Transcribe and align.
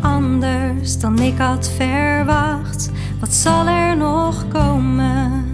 anders 0.00 0.98
dan 0.98 1.18
ik 1.18 1.38
had 1.38 1.70
verwacht. 1.76 2.90
Wat 3.20 3.34
zal 3.34 3.66
er 3.66 3.96
nog 3.96 4.48
komen? 4.48 5.44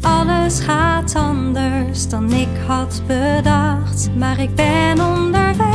Alles 0.00 0.60
gaat 0.60 1.14
anders 1.14 2.08
dan 2.08 2.32
ik 2.32 2.48
had 2.66 3.02
bedacht, 3.06 4.10
maar 4.18 4.40
ik 4.40 4.54
ben 4.54 5.00
onderweg 5.00 5.69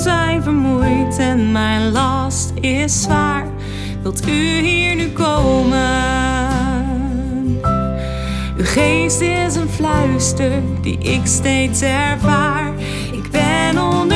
Zijn 0.00 0.42
vermoeid 0.42 1.18
en 1.18 1.52
mijn 1.52 1.90
last 1.90 2.52
is 2.60 3.02
zwaar. 3.02 3.46
Wilt 4.02 4.28
u 4.28 4.60
hier 4.60 4.94
nu 4.94 5.12
komen? 5.12 5.78
Uw 8.56 8.64
geest 8.64 9.20
is 9.20 9.54
een 9.54 9.68
fluister 9.68 10.62
die 10.82 10.98
ik 10.98 11.20
steeds 11.24 11.82
ervaar. 11.82 12.72
Ik 13.12 13.30
ben 13.30 13.82
onderweg 13.82 14.09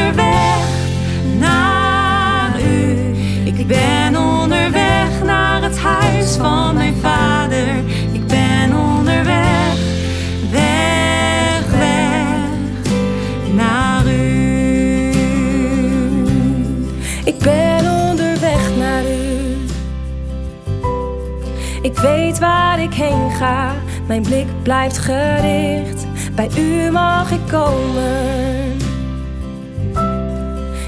Ik 21.84 21.98
weet 21.98 22.38
waar 22.38 22.80
ik 22.80 22.94
heen 22.94 23.30
ga, 23.30 23.72
mijn 24.06 24.22
blik 24.22 24.46
blijft 24.62 24.98
gericht. 24.98 26.06
Bij 26.34 26.48
u 26.58 26.90
mag 26.90 27.30
ik 27.30 27.40
komen. 27.50 28.76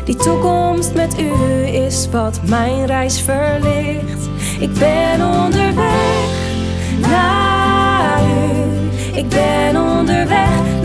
Die 0.05 0.17
toekomst 0.17 0.94
met 0.94 1.20
u 1.20 1.33
is 1.67 2.08
wat 2.11 2.41
mijn 2.44 2.86
reis 2.86 3.20
verlicht. 3.20 4.28
Ik 4.61 4.72
ben 4.72 5.27
onderweg 5.27 6.28
naar 6.98 8.20
u. 8.22 9.19
Ik 9.19 9.28
ben 9.28 9.77
onderweg 9.77 10.75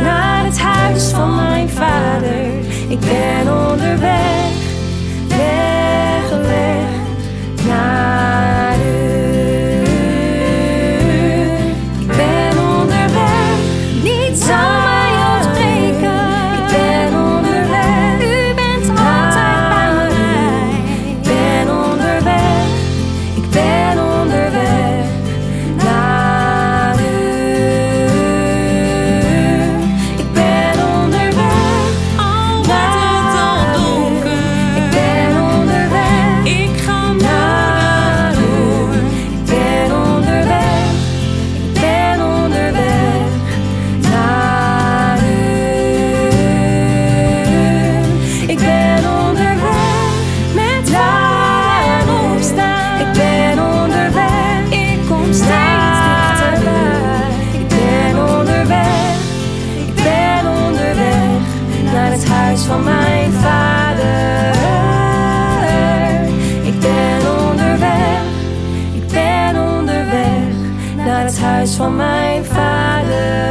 naar 71.21 71.30
het 71.30 71.39
huis 71.39 71.76
van 71.76 71.95
mijn 71.95 72.45
vader. 72.45 73.51